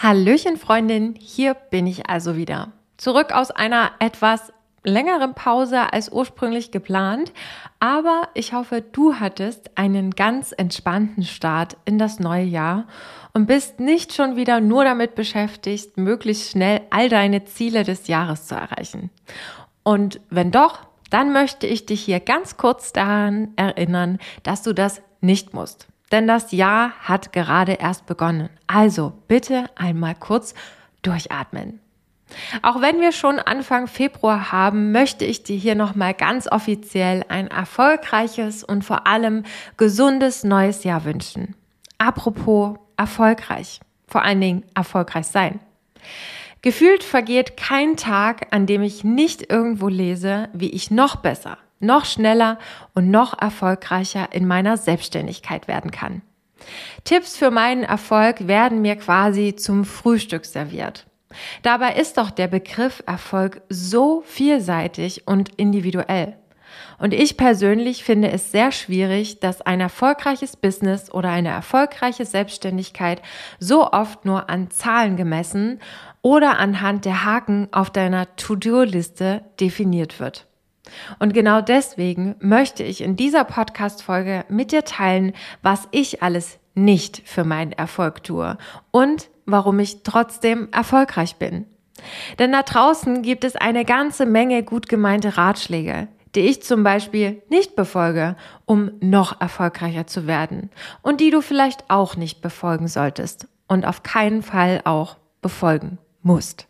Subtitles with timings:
[0.00, 2.70] Hallöchen Freundin, hier bin ich also wieder.
[2.98, 4.52] Zurück aus einer etwas
[4.84, 7.32] längeren Pause als ursprünglich geplant,
[7.80, 12.86] aber ich hoffe, du hattest einen ganz entspannten Start in das neue Jahr
[13.32, 18.46] und bist nicht schon wieder nur damit beschäftigt, möglichst schnell all deine Ziele des Jahres
[18.46, 19.10] zu erreichen.
[19.82, 20.78] Und wenn doch,
[21.10, 26.26] dann möchte ich dich hier ganz kurz daran erinnern, dass du das nicht musst denn
[26.26, 28.48] das Jahr hat gerade erst begonnen.
[28.66, 30.54] Also bitte einmal kurz
[31.02, 31.80] durchatmen.
[32.62, 37.48] Auch wenn wir schon Anfang Februar haben, möchte ich dir hier nochmal ganz offiziell ein
[37.48, 39.44] erfolgreiches und vor allem
[39.76, 41.54] gesundes neues Jahr wünschen.
[41.96, 45.60] Apropos erfolgreich, vor allen Dingen erfolgreich sein.
[46.60, 52.04] Gefühlt vergeht kein Tag, an dem ich nicht irgendwo lese, wie ich noch besser, noch
[52.04, 52.58] schneller
[52.94, 56.22] und noch erfolgreicher in meiner Selbstständigkeit werden kann.
[57.04, 61.06] Tipps für meinen Erfolg werden mir quasi zum Frühstück serviert.
[61.62, 66.36] Dabei ist doch der Begriff Erfolg so vielseitig und individuell.
[66.98, 73.22] Und ich persönlich finde es sehr schwierig, dass ein erfolgreiches Business oder eine erfolgreiche Selbstständigkeit
[73.58, 75.80] so oft nur an Zahlen gemessen
[76.22, 80.46] oder anhand der Haken auf deiner To-Do-Liste definiert wird.
[81.18, 87.22] Und genau deswegen möchte ich in dieser Podcast-Folge mit dir teilen, was ich alles nicht
[87.24, 88.56] für meinen Erfolg tue
[88.90, 91.66] und warum ich trotzdem erfolgreich bin.
[92.38, 97.42] Denn da draußen gibt es eine ganze Menge gut gemeinte Ratschläge, die ich zum Beispiel
[97.48, 98.36] nicht befolge,
[98.66, 100.70] um noch erfolgreicher zu werden
[101.02, 106.67] und die du vielleicht auch nicht befolgen solltest und auf keinen Fall auch befolgen musst.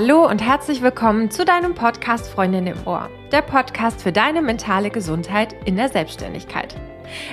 [0.00, 4.90] Hallo und herzlich willkommen zu deinem Podcast Freundin im Ohr, der Podcast für deine mentale
[4.90, 6.76] Gesundheit in der Selbstständigkeit.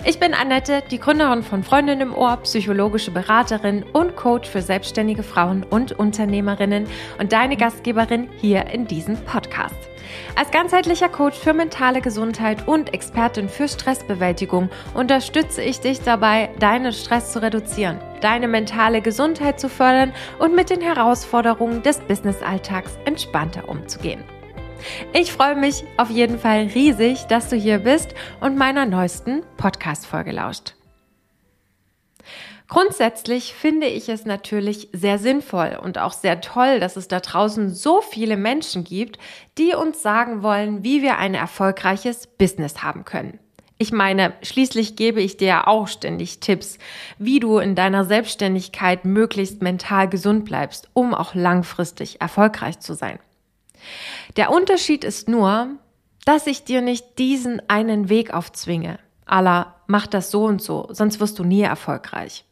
[0.03, 5.21] Ich bin Annette, die Gründerin von Freundin im Ohr, psychologische Beraterin und Coach für selbstständige
[5.21, 6.87] Frauen und Unternehmerinnen
[7.19, 9.77] und deine Gastgeberin hier in diesem Podcast.
[10.35, 16.93] Als ganzheitlicher Coach für mentale Gesundheit und Expertin für Stressbewältigung unterstütze ich dich dabei, deinen
[16.93, 23.69] Stress zu reduzieren, deine mentale Gesundheit zu fördern und mit den Herausforderungen des Businessalltags entspannter
[23.69, 24.23] umzugehen.
[25.13, 30.31] Ich freue mich auf jeden Fall riesig, dass du hier bist und meiner neuesten Podcast-Folge
[30.31, 30.75] lauscht.
[32.67, 37.73] Grundsätzlich finde ich es natürlich sehr sinnvoll und auch sehr toll, dass es da draußen
[37.73, 39.19] so viele Menschen gibt,
[39.57, 43.39] die uns sagen wollen, wie wir ein erfolgreiches Business haben können.
[43.77, 46.79] Ich meine, schließlich gebe ich dir ja auch ständig Tipps,
[47.19, 53.19] wie du in deiner Selbstständigkeit möglichst mental gesund bleibst, um auch langfristig erfolgreich zu sein.
[54.37, 55.67] Der Unterschied ist nur,
[56.23, 58.97] dass ich dir nicht diesen einen Weg aufzwinge.
[59.25, 62.45] Allah, mach das so und so, sonst wirst du nie erfolgreich.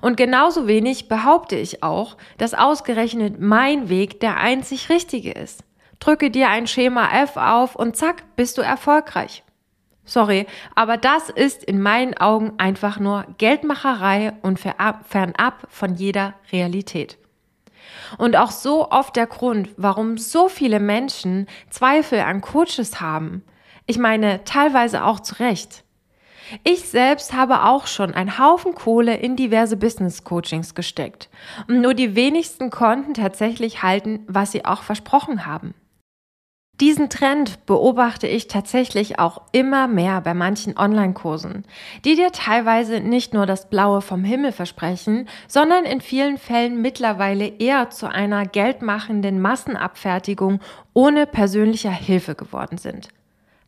[0.00, 5.64] Und genauso wenig behaupte ich auch, dass ausgerechnet mein Weg der einzig richtige ist.
[6.00, 9.44] Drücke dir ein Schema F auf und zack, bist du erfolgreich.
[10.04, 17.18] Sorry, aber das ist in meinen Augen einfach nur Geldmacherei und fernab von jeder Realität.
[18.18, 23.44] Und auch so oft der Grund, warum so viele Menschen Zweifel an Coaches haben.
[23.86, 25.84] Ich meine, teilweise auch zu Recht.
[26.64, 31.28] Ich selbst habe auch schon einen Haufen Kohle in diverse Business Coachings gesteckt.
[31.68, 35.74] Und nur die wenigsten konnten tatsächlich halten, was sie auch versprochen haben.
[36.80, 41.64] Diesen Trend beobachte ich tatsächlich auch immer mehr bei manchen Online-Kursen,
[42.04, 47.46] die dir teilweise nicht nur das Blaue vom Himmel versprechen, sondern in vielen Fällen mittlerweile
[47.46, 50.60] eher zu einer geldmachenden Massenabfertigung
[50.92, 53.10] ohne persönlicher Hilfe geworden sind.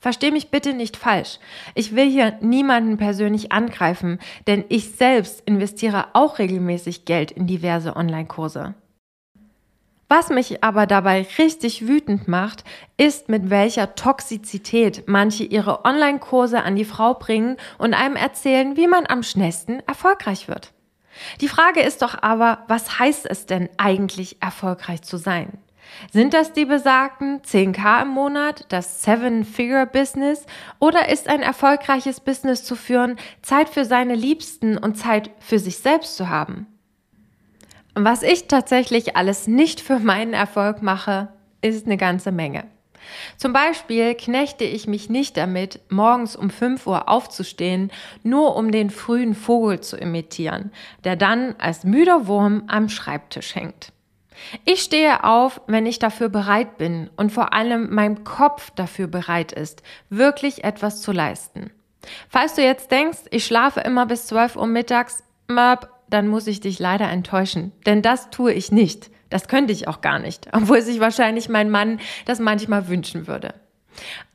[0.04, 1.38] Versteh mich bitte nicht falsch.
[1.74, 7.96] Ich will hier niemanden persönlich angreifen, denn ich selbst investiere auch regelmäßig Geld in diverse
[7.96, 8.74] Online-Kurse.
[10.10, 12.64] Was mich aber dabei richtig wütend macht,
[12.98, 18.88] ist, mit welcher Toxizität manche ihre Online-Kurse an die Frau bringen und einem erzählen, wie
[18.88, 20.74] man am schnellsten erfolgreich wird.
[21.40, 25.63] Die Frage ist doch aber, was heißt es denn eigentlich erfolgreich zu sein?
[26.12, 30.46] Sind das die besagten 10k im Monat, das Seven-Figure-Business
[30.78, 35.78] oder ist ein erfolgreiches Business zu führen, Zeit für seine Liebsten und Zeit für sich
[35.78, 36.66] selbst zu haben?
[37.94, 41.28] Was ich tatsächlich alles nicht für meinen Erfolg mache,
[41.62, 42.64] ist eine ganze Menge.
[43.36, 47.90] Zum Beispiel knechte ich mich nicht damit, morgens um 5 Uhr aufzustehen,
[48.22, 50.72] nur um den frühen Vogel zu imitieren,
[51.04, 53.92] der dann als müder Wurm am Schreibtisch hängt.
[54.64, 59.52] Ich stehe auf, wenn ich dafür bereit bin und vor allem mein Kopf dafür bereit
[59.52, 61.70] ist, wirklich etwas zu leisten.
[62.28, 66.78] Falls du jetzt denkst, ich schlafe immer bis 12 Uhr mittags, dann muss ich dich
[66.78, 69.10] leider enttäuschen, denn das tue ich nicht.
[69.30, 73.54] Das könnte ich auch gar nicht, obwohl sich wahrscheinlich mein Mann das manchmal wünschen würde.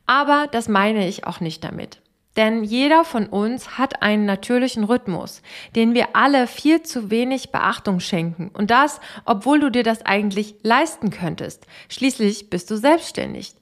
[0.07, 2.02] Aber das meine ich auch nicht damit.
[2.38, 5.42] Denn jeder von uns hat einen natürlichen Rhythmus,
[5.76, 8.50] den wir alle viel zu wenig Beachtung schenken.
[8.54, 11.66] Und das, obwohl du dir das eigentlich leisten könntest.
[11.90, 13.56] Schließlich bist du selbstständig.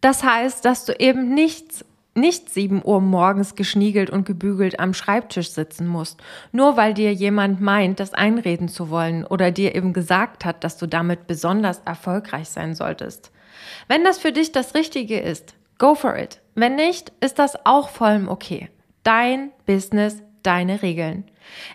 [0.00, 1.84] Das heißt, dass du eben nichts
[2.18, 6.20] nicht sieben Uhr morgens geschniegelt und gebügelt am Schreibtisch sitzen musst,
[6.52, 10.76] nur weil dir jemand meint, das einreden zu wollen oder dir eben gesagt hat, dass
[10.76, 13.30] du damit besonders erfolgreich sein solltest.
[13.86, 16.40] Wenn das für dich das Richtige ist, go for it.
[16.54, 18.68] Wenn nicht, ist das auch vollem okay.
[19.02, 21.24] Dein Business, deine Regeln.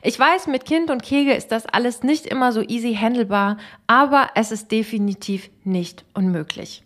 [0.02, 3.58] Ich weiß, mit Kind und Kegel ist das alles nicht immer so easy handelbar,
[3.88, 6.84] aber es ist definitiv nicht unmöglich.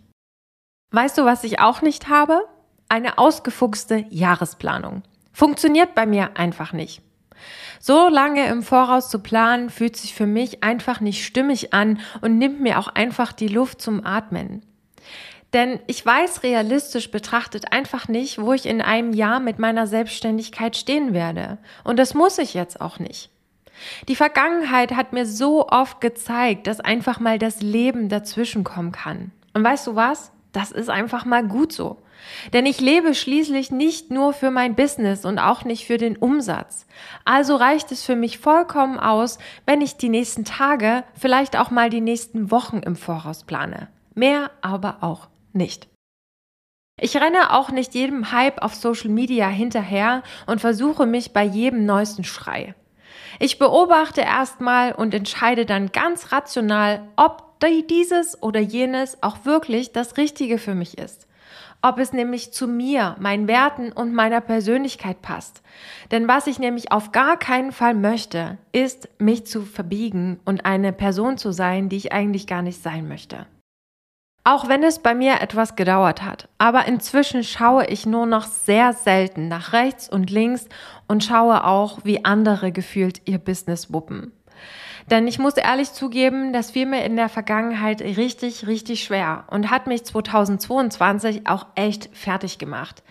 [0.92, 2.42] Weißt du, was ich auch nicht habe?
[2.90, 5.04] eine ausgefuchste Jahresplanung.
[5.34, 7.02] Funktioniert bei mir einfach nicht.
[7.80, 12.38] So lange im Voraus zu planen, fühlt sich für mich einfach nicht stimmig an und
[12.38, 14.66] nimmt mir auch einfach die Luft zum Atmen.
[15.54, 20.76] Denn ich weiß realistisch betrachtet einfach nicht, wo ich in einem Jahr mit meiner Selbstständigkeit
[20.76, 21.58] stehen werde.
[21.84, 23.30] Und das muss ich jetzt auch nicht.
[24.08, 29.32] Die Vergangenheit hat mir so oft gezeigt, dass einfach mal das Leben dazwischen kommen kann.
[29.54, 30.32] Und weißt du was?
[30.52, 31.98] Das ist einfach mal gut so.
[32.52, 36.86] Denn ich lebe schließlich nicht nur für mein Business und auch nicht für den Umsatz.
[37.26, 41.90] Also reicht es für mich vollkommen aus, wenn ich die nächsten Tage, vielleicht auch mal
[41.90, 43.88] die nächsten Wochen im Voraus plane.
[44.16, 45.88] Mehr aber auch nicht.
[47.00, 51.86] Ich renne auch nicht jedem Hype auf Social Media hinterher und versuche mich bei jedem
[51.86, 52.74] neuesten Schrei.
[53.40, 57.46] Ich beobachte erstmal und entscheide dann ganz rational, ob
[57.90, 61.28] dieses oder jenes auch wirklich das Richtige für mich ist
[61.82, 65.62] ob es nämlich zu mir, meinen Werten und meiner Persönlichkeit passt.
[66.12, 70.92] Denn was ich nämlich auf gar keinen Fall möchte, ist, mich zu verbiegen und eine
[70.92, 73.46] Person zu sein, die ich eigentlich gar nicht sein möchte.
[74.50, 78.94] Auch wenn es bei mir etwas gedauert hat, aber inzwischen schaue ich nur noch sehr
[78.94, 80.70] selten nach rechts und links
[81.06, 84.32] und schaue auch, wie andere gefühlt ihr Business wuppen.
[85.10, 89.72] Denn ich muss ehrlich zugeben, das fiel mir in der Vergangenheit richtig, richtig schwer und
[89.72, 93.04] hat mich 2022 auch echt fertig gemacht.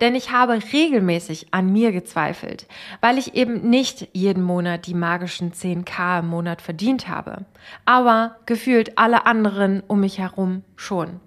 [0.00, 2.68] Denn ich habe regelmäßig an mir gezweifelt,
[3.00, 7.44] weil ich eben nicht jeden Monat die magischen 10k im Monat verdient habe.
[7.84, 11.18] Aber gefühlt alle anderen um mich herum schon.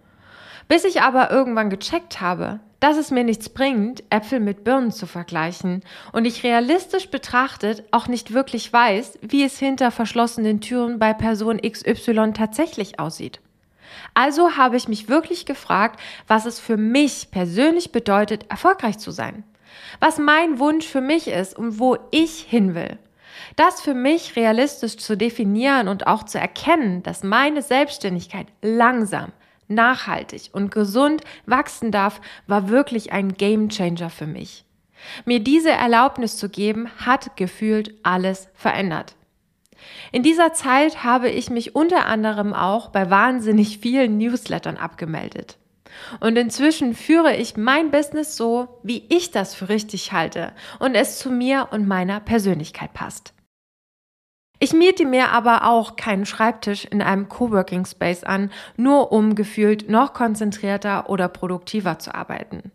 [0.69, 5.05] Bis ich aber irgendwann gecheckt habe, dass es mir nichts bringt, Äpfel mit Birnen zu
[5.07, 11.13] vergleichen und ich realistisch betrachtet auch nicht wirklich weiß, wie es hinter verschlossenen Türen bei
[11.13, 13.39] Person XY tatsächlich aussieht.
[14.13, 15.97] Also habe ich mich wirklich gefragt,
[16.27, 19.45] was es für mich persönlich bedeutet, erfolgreich zu sein.
[20.01, 22.97] Was mein Wunsch für mich ist und wo ich hin will.
[23.55, 29.31] Das für mich realistisch zu definieren und auch zu erkennen, dass meine Selbstständigkeit langsam,
[29.73, 34.65] nachhaltig und gesund wachsen darf, war wirklich ein Gamechanger für mich.
[35.25, 39.15] Mir diese Erlaubnis zu geben, hat gefühlt alles verändert.
[40.11, 45.57] In dieser Zeit habe ich mich unter anderem auch bei wahnsinnig vielen Newslettern abgemeldet.
[46.19, 51.19] Und inzwischen führe ich mein Business so, wie ich das für richtig halte und es
[51.19, 53.33] zu mir und meiner Persönlichkeit passt.
[54.59, 59.89] Ich miete mir aber auch keinen Schreibtisch in einem Coworking Space an, nur um gefühlt
[59.89, 62.71] noch konzentrierter oder produktiver zu arbeiten.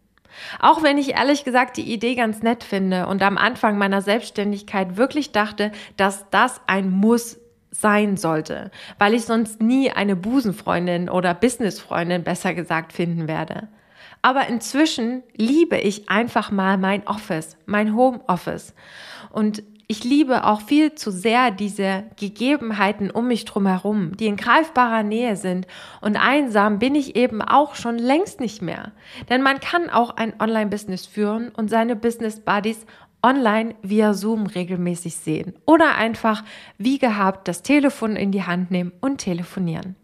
[0.61, 4.97] Auch wenn ich ehrlich gesagt die Idee ganz nett finde und am Anfang meiner Selbstständigkeit
[4.97, 7.38] wirklich dachte, dass das ein Muss
[7.70, 13.68] sein sollte, weil ich sonst nie eine Busenfreundin oder Businessfreundin besser gesagt finden werde.
[14.23, 18.75] Aber inzwischen liebe ich einfach mal mein Office, mein Homeoffice.
[19.30, 24.37] Und ich liebe auch viel zu sehr diese Gegebenheiten um mich drum herum, die in
[24.37, 25.66] greifbarer Nähe sind.
[26.02, 28.92] Und einsam bin ich eben auch schon längst nicht mehr.
[29.30, 32.85] Denn man kann auch ein Online-Business führen und seine Business Buddies
[33.23, 35.54] online via Zoom regelmäßig sehen.
[35.64, 36.45] Oder einfach
[36.76, 39.97] wie gehabt das Telefon in die Hand nehmen und telefonieren.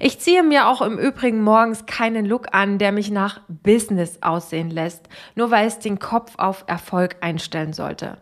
[0.00, 4.70] Ich ziehe mir auch im Übrigen morgens keinen Look an, der mich nach Business aussehen
[4.70, 8.18] lässt, nur weil es den Kopf auf Erfolg einstellen sollte.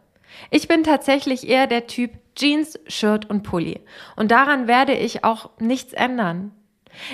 [0.50, 3.80] Ich bin tatsächlich eher der Typ Jeans, Shirt und Pulli.
[4.14, 6.52] Und daran werde ich auch nichts ändern.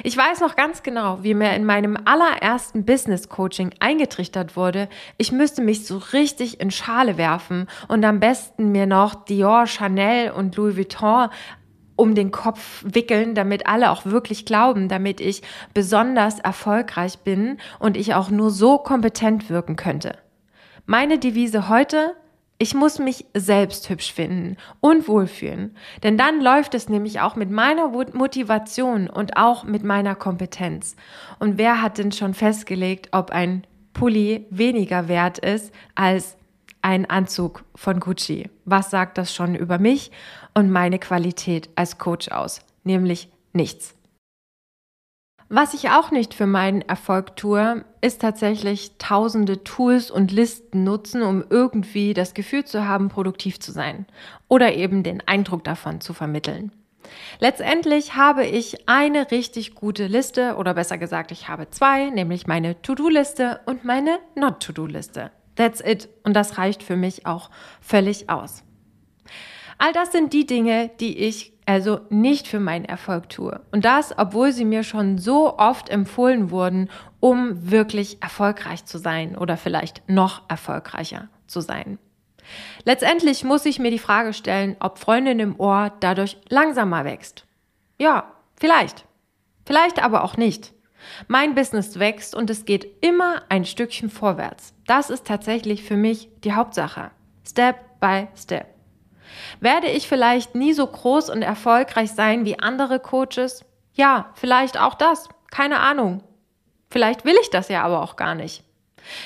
[0.05, 4.88] Ich weiß noch ganz genau, wie mir in meinem allerersten Business Coaching eingetrichtert wurde,
[5.19, 10.31] ich müsste mich so richtig in Schale werfen und am besten mir noch Dior, Chanel
[10.31, 11.29] und Louis Vuitton
[11.97, 15.43] um den Kopf wickeln, damit alle auch wirklich glauben, damit ich
[15.75, 20.17] besonders erfolgreich bin und ich auch nur so kompetent wirken könnte.
[20.87, 22.17] Meine Devise heute,
[22.62, 27.50] ich muss mich selbst hübsch finden und wohlfühlen, denn dann läuft es nämlich auch mit
[27.50, 30.95] meiner Motivation und auch mit meiner Kompetenz.
[31.40, 36.37] Und wer hat denn schon festgelegt, ob ein Pulli weniger wert ist als
[36.83, 38.49] ein Anzug von Gucci?
[38.64, 40.12] Was sagt das schon über mich
[40.54, 42.61] und meine Qualität als Coach aus?
[42.85, 43.97] Nämlich nichts.
[45.54, 51.21] Was ich auch nicht für meinen Erfolg tue, ist tatsächlich tausende Tools und Listen nutzen,
[51.21, 54.06] um irgendwie das Gefühl zu haben, produktiv zu sein
[54.49, 56.73] oder eben den Eindruck davon zu vermitteln.
[57.38, 62.80] Letztendlich habe ich eine richtig gute Liste oder besser gesagt, ich habe zwei, nämlich meine
[62.80, 65.32] To-Do-Liste und meine Not-To-Do-Liste.
[65.56, 66.09] That's it.
[66.25, 67.50] Und das reicht für mich auch
[67.82, 68.64] völlig aus.
[69.76, 73.61] All das sind die Dinge, die ich also nicht für meinen Erfolg tue.
[73.71, 76.90] Und das, obwohl sie mir schon so oft empfohlen wurden,
[77.21, 81.99] um wirklich erfolgreich zu sein oder vielleicht noch erfolgreicher zu sein.
[82.85, 87.47] Letztendlich muss ich mir die Frage stellen, ob Freundin im Ohr dadurch langsamer wächst.
[87.99, 89.07] Ja, vielleicht.
[89.64, 90.73] Vielleicht aber auch nicht.
[91.28, 94.75] Mein Business wächst und es geht immer ein Stückchen vorwärts.
[94.87, 97.11] Das ist tatsächlich für mich die Hauptsache.
[97.45, 98.72] Step by Step.
[99.61, 103.64] Werde ich vielleicht nie so groß und erfolgreich sein wie andere Coaches?
[103.95, 105.29] Ja, vielleicht auch das.
[105.50, 106.23] Keine Ahnung.
[106.91, 108.64] Vielleicht will ich das ja aber auch gar nicht.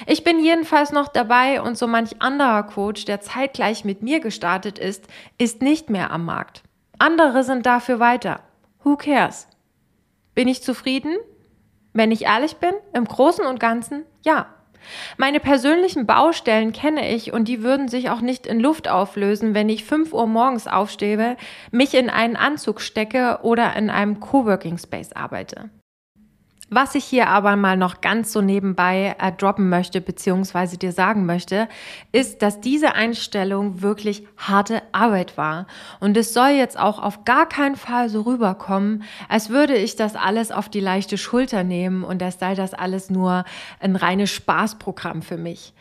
[0.06, 4.78] Ich bin jedenfalls noch dabei und so manch anderer Coach, der zeitgleich mit mir gestartet
[4.78, 5.06] ist,
[5.38, 6.62] ist nicht mehr am Markt.
[6.98, 8.40] Andere sind dafür weiter.
[8.82, 9.48] Who cares?
[10.34, 11.16] Bin ich zufrieden?
[11.92, 14.46] Wenn ich ehrlich bin, im Großen und Ganzen, ja.
[15.16, 19.68] Meine persönlichen Baustellen kenne ich und die würden sich auch nicht in Luft auflösen, wenn
[19.68, 21.36] ich 5 Uhr morgens aufstehe,
[21.70, 25.70] mich in einen Anzug stecke oder in einem Coworking Space arbeite.
[26.68, 31.24] Was ich hier aber mal noch ganz so nebenbei äh, droppen möchte, beziehungsweise dir sagen
[31.24, 31.68] möchte,
[32.10, 35.68] ist, dass diese Einstellung wirklich harte Arbeit war.
[36.00, 40.16] Und es soll jetzt auch auf gar keinen Fall so rüberkommen, als würde ich das
[40.16, 43.44] alles auf die leichte Schulter nehmen und es sei das alles nur
[43.78, 45.72] ein reines Spaßprogramm für mich.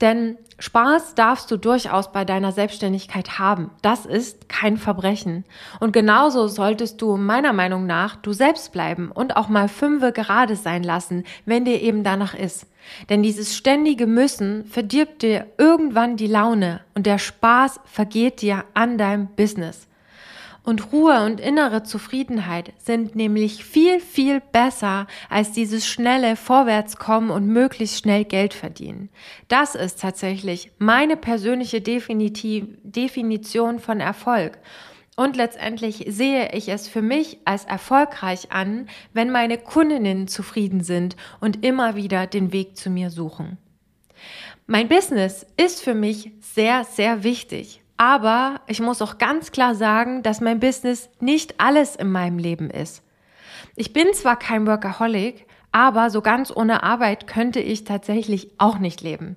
[0.00, 3.72] Denn Spaß darfst du durchaus bei deiner Selbstständigkeit haben.
[3.82, 5.44] Das ist kein Verbrechen.
[5.80, 10.54] Und genauso solltest du meiner Meinung nach du selbst bleiben und auch mal fünfe gerade
[10.54, 12.68] sein lassen, wenn dir eben danach ist.
[13.08, 18.98] Denn dieses ständige Müssen verdirbt dir irgendwann die Laune und der Spaß vergeht dir an
[18.98, 19.88] deinem Business.
[20.64, 27.48] Und Ruhe und innere Zufriedenheit sind nämlich viel, viel besser als dieses schnelle Vorwärtskommen und
[27.48, 29.08] möglichst schnell Geld verdienen.
[29.48, 34.58] Das ist tatsächlich meine persönliche Definition von Erfolg.
[35.16, 41.16] Und letztendlich sehe ich es für mich als erfolgreich an, wenn meine Kundinnen zufrieden sind
[41.40, 43.58] und immer wieder den Weg zu mir suchen.
[44.66, 47.81] Mein Business ist für mich sehr, sehr wichtig.
[48.02, 52.68] Aber ich muss auch ganz klar sagen, dass mein Business nicht alles in meinem Leben
[52.68, 53.04] ist.
[53.76, 59.02] Ich bin zwar kein Workaholic, aber so ganz ohne Arbeit könnte ich tatsächlich auch nicht
[59.02, 59.36] leben.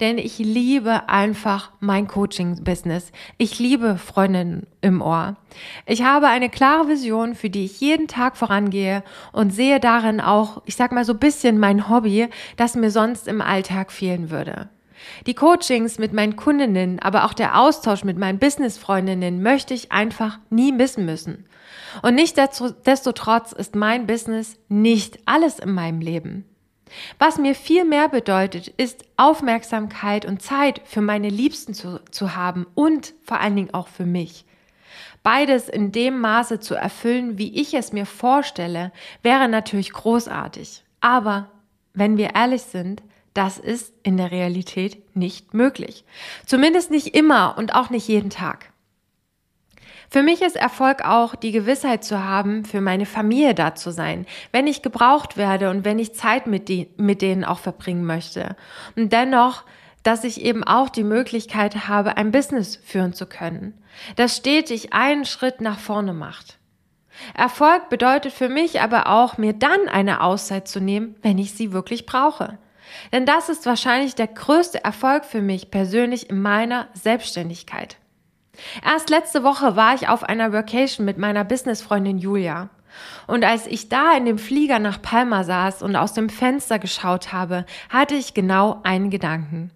[0.00, 3.12] Denn ich liebe einfach mein Coaching-Business.
[3.36, 5.36] Ich liebe Freundinnen im Ohr.
[5.84, 10.62] Ich habe eine klare Vision, für die ich jeden Tag vorangehe und sehe darin auch,
[10.64, 14.70] ich sag mal so ein bisschen mein Hobby, das mir sonst im Alltag fehlen würde.
[15.26, 20.38] Die Coachings mit meinen Kundinnen, aber auch der Austausch mit meinen Business-Freundinnen möchte ich einfach
[20.50, 21.46] nie missen müssen.
[22.02, 26.44] Und nichtsdestotrotz ist mein Business nicht alles in meinem Leben.
[27.18, 32.66] Was mir viel mehr bedeutet, ist Aufmerksamkeit und Zeit für meine Liebsten zu, zu haben
[32.74, 34.44] und vor allen Dingen auch für mich.
[35.22, 40.84] Beides in dem Maße zu erfüllen, wie ich es mir vorstelle, wäre natürlich großartig.
[41.00, 41.50] Aber
[41.94, 43.02] wenn wir ehrlich sind,
[43.36, 46.04] das ist in der Realität nicht möglich.
[46.46, 48.72] Zumindest nicht immer und auch nicht jeden Tag.
[50.08, 54.24] Für mich ist Erfolg auch die Gewissheit zu haben, für meine Familie da zu sein,
[54.52, 58.56] wenn ich gebraucht werde und wenn ich Zeit mit, die, mit denen auch verbringen möchte.
[58.94, 59.64] Und dennoch,
[60.04, 63.74] dass ich eben auch die Möglichkeit habe, ein Business führen zu können,
[64.14, 66.58] das stetig einen Schritt nach vorne macht.
[67.34, 71.72] Erfolg bedeutet für mich aber auch, mir dann eine Auszeit zu nehmen, wenn ich sie
[71.72, 72.58] wirklich brauche.
[73.12, 77.96] Denn das ist wahrscheinlich der größte Erfolg für mich persönlich in meiner Selbstständigkeit.
[78.84, 82.70] Erst letzte Woche war ich auf einer Vacation mit meiner Businessfreundin Julia.
[83.26, 87.32] Und als ich da in dem Flieger nach Palma saß und aus dem Fenster geschaut
[87.32, 89.70] habe, hatte ich genau einen Gedanken.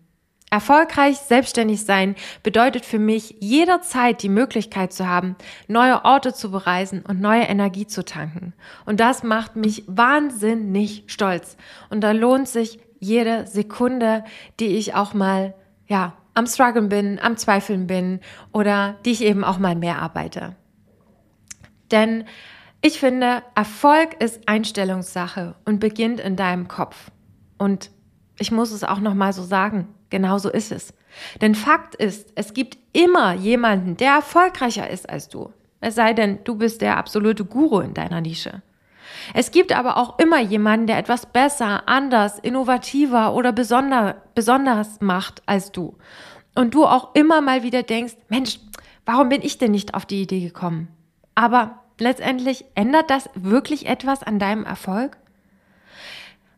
[0.51, 5.37] Erfolgreich selbstständig sein bedeutet für mich jederzeit die Möglichkeit zu haben,
[5.69, 8.53] neue Orte zu bereisen und neue Energie zu tanken.
[8.85, 11.57] Und das macht mich wahnsinnig stolz.
[11.89, 14.25] Und da lohnt sich jede Sekunde,
[14.61, 15.55] die ich auch mal
[15.87, 18.21] ja, am Struggeln bin, am Zweifeln bin
[18.53, 20.55] oder die ich eben auch mal mehr arbeite.
[21.91, 22.25] Denn
[22.83, 27.11] ich finde, Erfolg ist Einstellungssache und beginnt in deinem Kopf.
[27.59, 27.91] Und
[28.39, 30.95] ich muss es auch nochmal so sagen, genau so ist es.
[31.41, 35.53] Denn Fakt ist, es gibt immer jemanden, der erfolgreicher ist als du.
[35.81, 38.63] Es sei denn, du bist der absolute Guru in deiner Nische.
[39.35, 45.43] Es gibt aber auch immer jemanden, der etwas besser, anders, innovativer oder besonder, besonders macht
[45.47, 45.97] als du.
[46.55, 48.59] Und du auch immer mal wieder denkst, Mensch,
[49.07, 50.89] warum bin ich denn nicht auf die Idee gekommen?
[51.35, 55.17] Aber letztendlich ändert das wirklich etwas an deinem Erfolg?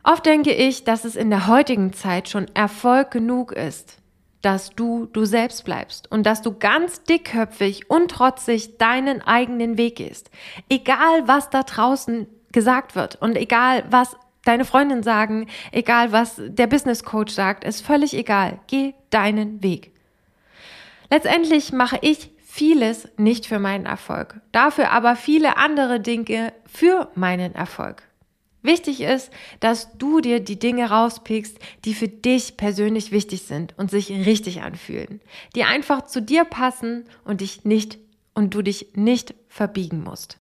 [0.04, 3.98] Oft denke ich, dass es in der heutigen Zeit schon Erfolg genug ist,
[4.40, 9.96] dass du du selbst bleibst und dass du ganz dickköpfig und trotzig deinen eigenen Weg
[9.96, 10.30] gehst.
[10.68, 16.66] Egal, was da draußen gesagt wird und egal, was deine Freundin sagen, egal, was der
[16.66, 18.59] Business Coach sagt, ist völlig egal.
[18.66, 19.92] Geh deinen Weg.
[21.11, 27.54] Letztendlich mache ich vieles nicht für meinen Erfolg, dafür aber viele andere Dinge für meinen
[27.54, 28.02] Erfolg.
[28.62, 33.90] Wichtig ist, dass du dir die Dinge rauspickst, die für dich persönlich wichtig sind und
[33.90, 35.21] sich richtig anfühlen,
[35.56, 37.99] die einfach zu dir passen und dich nicht
[38.35, 40.38] und du dich nicht verbiegen musst.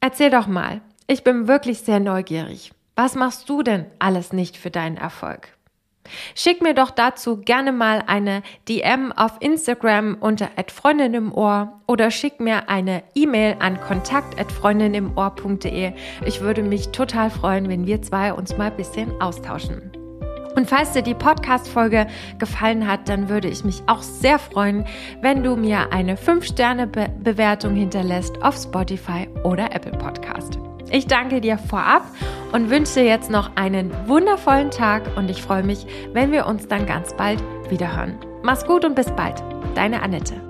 [0.00, 2.72] Erzähl doch mal, ich bin wirklich sehr neugierig.
[2.94, 5.58] Was machst du denn alles nicht für deinen Erfolg?
[6.34, 12.10] Schick mir doch dazu gerne mal eine DM auf Instagram unter Freundin im Ohr oder
[12.10, 15.92] schick mir eine E-Mail an kontakt@freundinimohr.de.
[16.24, 19.92] Ich würde mich total freuen, wenn wir zwei uns mal ein bisschen austauschen.
[20.56, 24.84] Und falls dir die Podcast-Folge gefallen hat, dann würde ich mich auch sehr freuen,
[25.20, 30.57] wenn du mir eine 5-Sterne-Bewertung hinterlässt auf Spotify oder Apple Podcast.
[30.90, 32.04] Ich danke dir vorab
[32.52, 36.66] und wünsche dir jetzt noch einen wundervollen Tag und ich freue mich, wenn wir uns
[36.66, 38.18] dann ganz bald wiederhören.
[38.42, 39.42] Mach's gut und bis bald.
[39.74, 40.47] Deine Annette.